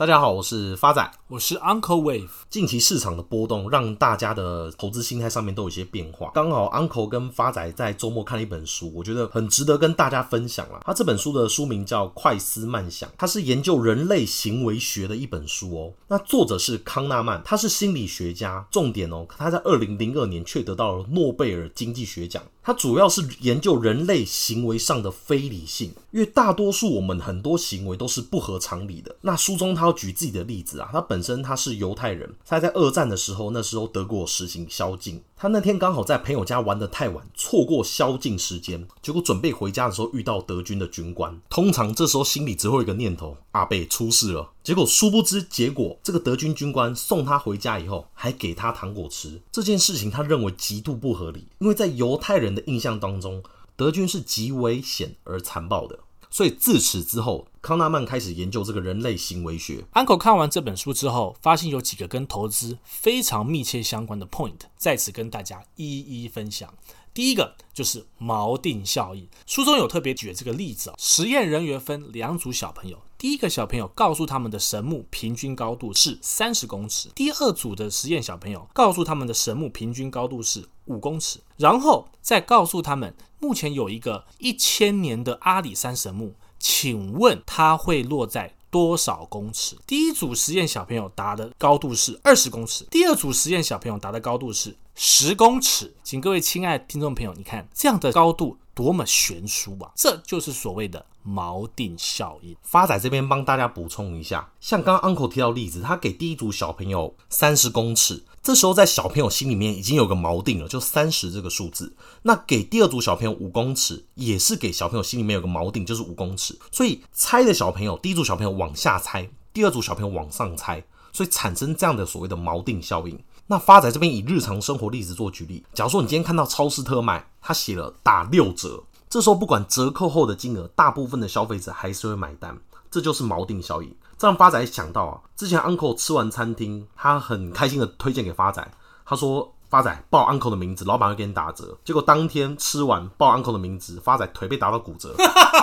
[0.00, 2.30] 大家好，我是发仔，我是 Uncle Wave。
[2.48, 6.30] 近期市场的波动让大家的投资心态上面都有一些变化。
[6.32, 10.80] 刚好 Uncle 跟发仔在周末看了一本书，我觉得很值得跟大家分享啦。
[10.86, 15.92] 他这本书的书名叫《快思慢想》，它是研究人类行为学的一本书哦。
[16.08, 22.42] 那作者是康纳曼，他是心理学家，重点哦，他在二零零二年却得到了诺贝尔经济学奖。
[22.62, 29.14] 他主要是研究人类行为上的非理性，因为大多数我们很多行为都是不合常理的。
[29.20, 41.40] 那书中他要举自己的例子啊，他本身他是犹太人，他在二战的时候，那时候德国实行宵禁，他那天刚好在朋友家玩得太晚，错过宵禁时间，结果准备回家的时候遇到德军的军官。
[41.48, 44.50] 通常这时候心里只会有一个念头：阿贝出事了。
[44.62, 49.40] 结果殊不知，结果这个德军军官送他回家以后，还给他糖果吃。
[49.50, 53.42] 这件事情他认为极度不合理，因为在犹太人的印象当中，
[53.80, 56.00] 德军是极危险而残暴的。
[56.28, 59.86] 所以自此之后，康纳曼开始研究这个人类行为学。
[59.94, 66.74] Uncle 看完这本书之后，发现有几个跟投资非常密切相关的 point，在此跟大家一一分享。
[67.14, 70.96] 第一个就是锚定效应，书中有特别举这个例子啊。
[70.98, 89.76] 实验人员分两组小朋友，第一个小朋友告诉他们的神木平均高度是三十公尺，第二组的实验小朋友告诉他们的神木平均高度是五公尺，然后再告诉他们目前有一个一千年的阿里山神木，请问它会落在多少公尺？
[89.86, 95.94] 第一组实验小朋友答的高度是二十公尺，第二组实验小朋友答的高度是十公尺。
[96.02, 99.92] 请各位亲爱的听众朋友，你看这样的高度多么悬殊啊！
[99.94, 102.56] 这就是所谓的锚定效应。
[102.62, 108.24] 发仔这边帮大家补充一下，像刚刚 Uncle 提到例子，他给第一组小朋友三十公尺。
[108.42, 111.94] 这时候在小朋友心里面已经有个锚定了，就三十这个数字。
[112.22, 116.58] 那给第二组小朋友五公尺，也是给小朋友心里面有个锚定，就是五公尺。
[116.72, 123.18] 所以猜的小朋友，第一组小朋友往下猜，第二组小朋友往上猜，所以产生这样的所谓的锚定效应。
[123.46, 132.58] 那发仔这边以日常生活例子做举例，假如说你今天看到超市特卖，他写了打六折，这时候不管折扣后的金额，大部分的消费者还是会买单，
[132.90, 133.94] 这就是锚定效应。
[134.20, 138.70] 这让发仔想到啊，之前 Uncle 吃完餐厅，他很开心的推荐给发仔，
[139.06, 145.16] 他说：“发仔报 Uncle 的名字，老板会给你打折。”结果当天吃完报 Uncle 的名字，发仔腿被打到骨折。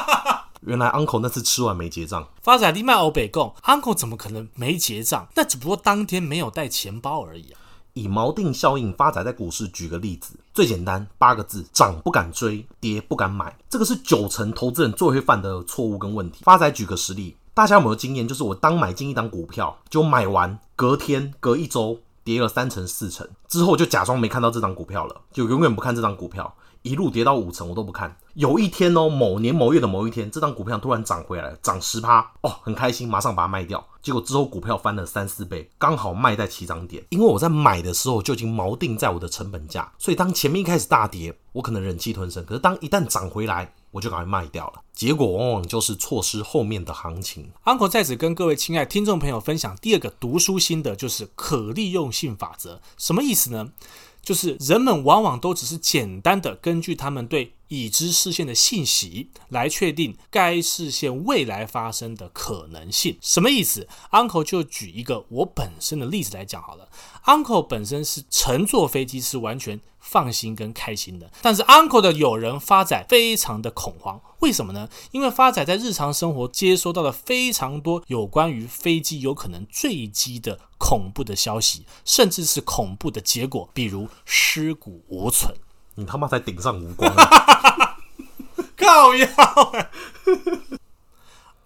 [0.66, 2.28] 原来 Uncle 那次吃完没结账。
[2.42, 5.28] 发仔你卖欧北贡，Uncle 怎么可能没结账？
[5.36, 7.62] 那只不过当天没有带钱包而已啊。
[7.94, 13.56] 以锚定效应，发仔在股市举个例子，最简单八个字：涨不敢追，跌不敢买。
[13.70, 16.40] 这个是九成投资人最会犯的错误跟问题。
[16.44, 17.38] 发仔举个实例。
[17.58, 18.28] 大家有没有经验？
[18.28, 26.54] 就是我当买进一档股票，就买完隔天、隔一周跌了三成、四成，之后就假装没看到这档股票了，就永远不看这档股票，
[26.84, 28.16] 一路跌到五成我都不看。
[28.36, 33.84] 有一天哦，某年某月的某一天，这档股票突然涨回来了，涨十趴哦，很开心，马上把它卖掉。
[34.04, 37.04] 结果之后股票翻了三四倍，刚好卖在起涨点。
[37.10, 42.46] 因为我在买的时候就已经锚定在我的成本价，所以当前面一开始大跌，我可能忍气吞声。
[42.46, 47.50] 可是当一旦涨回来，我就赶快卖掉了，结果往往就是错失后面的行情。
[47.66, 52.80] Uncle 在此跟各位亲爱听众朋友分享第二个读书心得，就是可利用性法则。
[52.96, 53.72] 什么意思呢？
[54.28, 63.18] 就是人们往往都只是简单的根据他们对已知事件的信息来确定该事件未来发生的可能性。
[63.22, 66.90] 什么意思？Uncle 就举一个我本身的例子来讲好了。
[67.24, 74.88] Uncle 本身是乘坐飞机是完全放心跟开心的，但是 Uncle 的友人发展非常的恐慌，为什么呢？
[75.12, 85.56] 因为发仔在日常生活接收到了非常多有关于飞机有可能坠机的恐怖的消息，甚至是恐怖的结果，比如尸骨无存。
[85.96, 87.98] 你他妈才顶上无光啊！
[88.78, 89.90] 靠腰啊！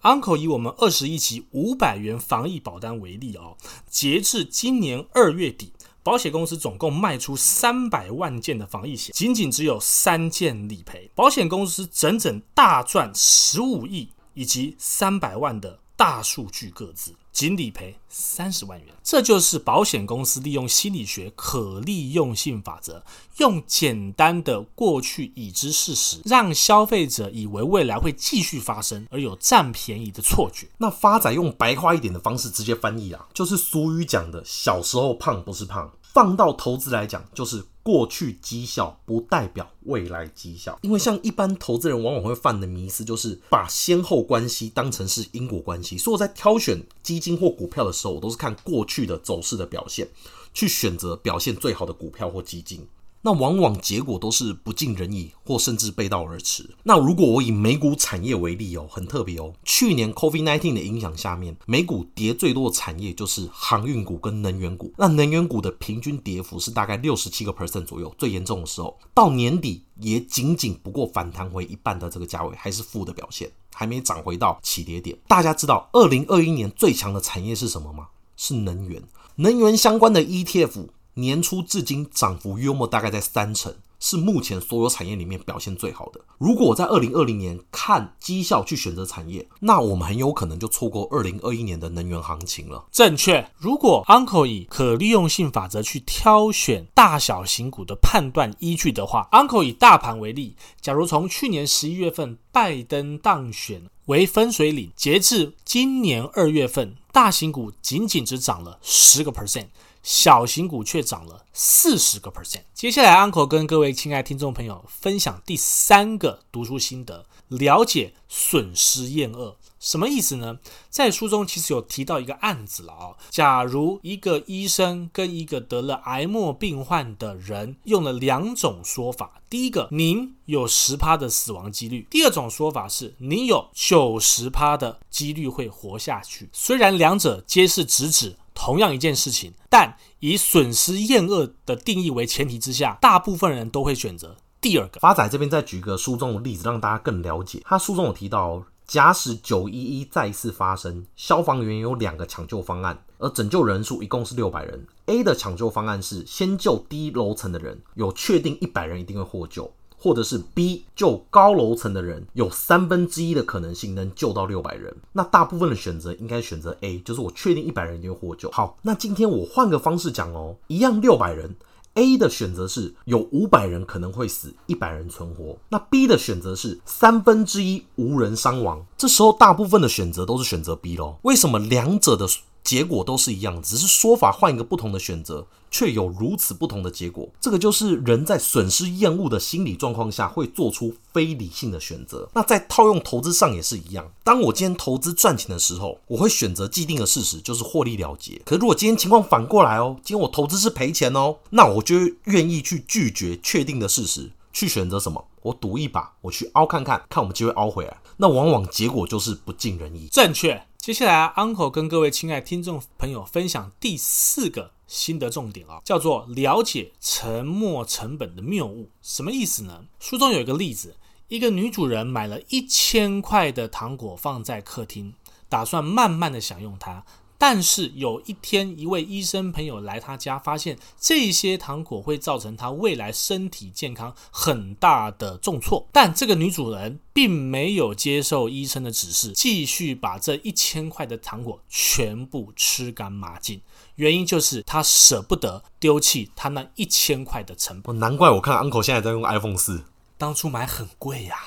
[0.02, 3.56] Uncle 以我们二十一期五百元防疫保单为例哦，
[3.88, 5.72] 截至今年二月底。
[6.04, 11.10] 保险公司总共卖出三百万件的防疫险，仅仅只有三件理赔。
[11.14, 18.88] 保险公司整整大赚十五亿以及三百万的大数据各自，仅理赔三十万元。
[19.04, 23.04] 这就是保险公司利用心理学可利用性法则，
[23.36, 30.66] 用简单的过去已知事实，让消费者以为未来会继续发生，而有占便宜的错觉。
[30.78, 35.88] 那发仔用白话一点的方式直接翻译啊，就是俗语讲的“小时候胖不是胖”。
[36.12, 45.96] 放到投资来讲，就是过去绩效不代表未来绩效，因为像一般投资人往往会犯的迷思，就是把先后关系当成是因果关系。
[45.96, 50.06] 所以我在挑选基金或股票的时候，我都是看过去的走势的表现，
[50.52, 52.86] 去选择表现最好的股票或基金。
[53.24, 56.68] 那往往结果都是不尽人意，或甚至背道而驰。
[56.82, 64.92] 那如果我以美股产业为例哦，很特别哦，去年 COVID-19 的影响下面，美股跌最多的产业就是航运股跟能源股。
[64.98, 75.16] 那能源股的平均跌幅是大概六十七个 percent 左右，最严重的时候到年底也仅仅不过反弹回一半的这个价位，还是负的表现，还没涨回到起跌点。
[75.28, 78.08] 大家知道二零二一年最强的产业是什么吗？
[78.36, 79.00] 是能源，
[79.36, 80.88] 能源相关的 ETF。
[81.14, 86.20] 年初至今涨幅约莫大概在三成，是目前所有产业里面表现最好的。
[86.38, 92.86] 如果我在二零二零年看绩效去选择产业，那我们很有可能就错过二零二一年的能源行情了。
[92.90, 93.46] 正确。
[93.58, 109.68] 如果 Uncle 以可利用性法则去挑选大小型股的判断依据的话，Uncle 以大盘为例，假如从去年十一月份拜登当选为分水岭，截至今年二月份，大型股仅仅只涨了十个 percent。
[110.02, 112.62] 小型股却涨了四十个 percent。
[112.74, 119.56] 接下来，Uncle 跟各位亲爱听众朋友分享第三个读书心得：了解损失厌恶。
[119.82, 120.58] 什么意思呢？
[120.88, 123.16] 在书中其实有提到一个案子了哦。
[123.30, 136.48] 假如一个医生跟一个得了癌末病患的人用了两种说法：第一个，您有十趴的死亡几率；第二种说法是，您有九十趴的几率会活下去。
[136.52, 138.36] 虽然两者皆是直指。
[138.54, 145.00] 同样一件事情，但以损失厌恶的定义为前提之下，大部分人都会选择第二个。
[145.00, 147.62] 发仔这边再举个书中的例子，让大家更了解。
[147.64, 154.86] 他书中有提到，假使九一一再次发生，消防员有两个抢救方案，而拯救人数一共是六百人。
[155.06, 159.72] A 的抢救方案是先救低楼层的人，有确定一百人一定会获救。
[159.96, 164.94] 或者是 B 救高楼层的人，有三分之一的可能性能救到六百人。
[165.12, 168.50] 那大部分的选择应该选择 A，就是我确定一百人一定会获救。
[168.50, 171.54] 好，那今天我换个方式讲哦，一样六百人
[171.94, 175.56] ，A 的选择是有五百人可能会死，一百人存活。
[175.68, 178.84] 那 B 的选择是三分之一无人伤亡。
[178.96, 181.18] 这时候大部分的选择都是选择 B 咯。
[181.22, 182.26] 为什么两者的？
[182.62, 187.28] 结果都是一样，只是说法换一个不同的选择，却有如此不同的结果。
[187.40, 192.28] 这个就是人在损失厌恶的心理状况下会做出非理性的选择。
[192.34, 194.10] 那在套用投资上也是一样。
[194.22, 198.40] 当我今天投资赚钱的时候，我会选择既定的事实，就是获利了结。
[198.44, 205.24] 可如果今天情况反过来哦，今天我投资是赔钱哦，那我就愿意去拒绝确定的事实，去选择什么？
[205.42, 207.96] 我赌一把，我去凹看看，看我们机会凹回来。
[208.18, 210.08] 那往往结果就是不尽人意。
[210.12, 210.62] 正确。
[210.82, 218.90] 接下来，Uncle 跟各位亲爱听众朋友分享第四个心得重点啊，叫做了解沉没成本的谬误。
[219.00, 219.84] 什么意思呢？
[220.00, 220.96] 书中有一个例子，
[221.28, 225.14] 一个女主人买了一千块的糖果放在客厅，
[225.48, 227.04] 打算慢慢的享用它。
[227.42, 235.88] 但是有一天，一位医生朋友来他家，发现这些糖果会造成他未来身体健康很大的重挫。
[235.90, 243.60] 但这个女主人并没有接受医生的指示，继续把这一千块的糖果全部吃干抹净。
[243.96, 247.98] 原因就是她舍不得丢弃她那一千块的成本。
[247.98, 249.82] 难怪我看 Uncle 现在在用 iPhone 四，
[250.16, 251.38] 当初买很贵呀、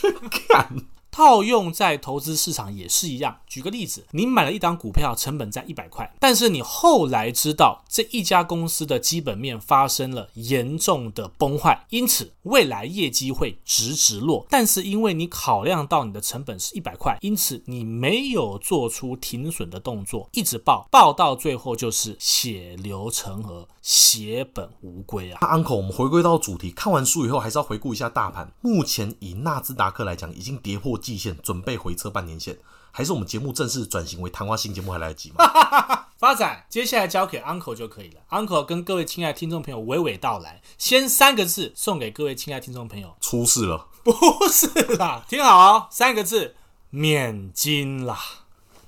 [0.56, 0.72] 啊。
[1.12, 3.36] 套用在投资市场也是一样。
[3.46, 14.46] 举个例子，你买了一档股票，成本在一百块，但是你后来知道这一家公司的基本面发生了严重的崩坏，因此未来业绩会直直落。
[14.48, 25.38] 但是因为你考量到你的成本是一百块，因此你没有做出停损的动作，一直抱，抱到最后就是血流成河，血本无归啊。
[25.42, 28.50] 那 Uncle，我们回归到主题，看完书以后还是要回顾一下大盘。
[28.62, 32.56] 目前以纳斯达克来讲，已经跌破季线，准备回撤半年线，
[32.92, 35.44] 还是我们节目正式转型为谈话性节目还来得及吗？
[36.16, 38.20] 发展，接下来交给 Uncle 就可以了。
[38.30, 43.88] Uncle 跟各位亲爱的听众朋友娓娓道来，先三个字送给各位亲爱的听众朋友：出事了？
[44.04, 44.12] 不
[44.48, 44.68] 是
[44.98, 46.54] 啦，听好哦，三个字：
[46.90, 48.18] 免金啦。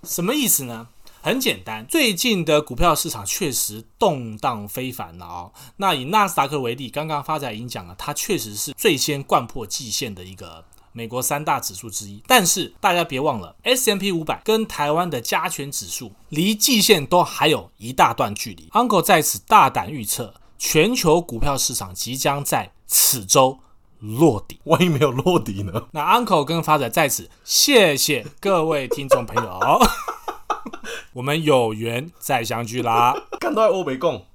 [0.05, 0.87] 什么意思呢？
[1.21, 5.53] 很简单，最近的股票市场确实动荡非凡了哦。
[5.79, 12.23] 那以纳斯达克为例，刚刚发展已经讲了，它确实是最先贯破季线的一个美国三大指数之一。
[12.27, 18.69] 但是大家别忘了，S M P 五百跟台湾的加权指数离季线都还有一大段距离。
[18.71, 23.59] Uncle 在此大胆预测，全球股票市场即将在此周
[23.99, 24.61] 落底。
[24.65, 25.89] 万一没有落底呢？
[25.91, 29.61] 那 Uncle 跟发仔在此谢谢各位听众朋友。
[31.15, 33.15] 我们有缘再相聚啦！
[33.41, 34.27] 看到欧美共。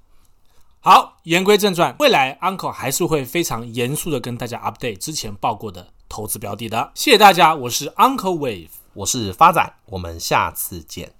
[0.82, 6.90] 好，言归正传，未来 Uncle 还是会非常严肃的跟大家 update 之前报过的投资标的的。
[6.94, 11.14] 谢谢大家，我是 Uncle Wave，我是发仔，我们下次见。